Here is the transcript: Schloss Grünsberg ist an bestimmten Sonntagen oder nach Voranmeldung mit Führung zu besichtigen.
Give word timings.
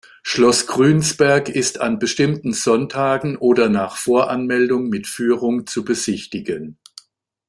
Schloss 0.23 0.65
Grünsberg 0.65 1.47
ist 1.49 1.79
an 1.79 1.99
bestimmten 1.99 2.53
Sonntagen 2.53 3.37
oder 3.37 3.69
nach 3.69 3.97
Voranmeldung 3.97 4.89
mit 4.89 5.05
Führung 5.05 5.67
zu 5.67 5.85
besichtigen. 5.85 6.79